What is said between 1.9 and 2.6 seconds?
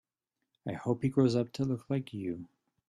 you.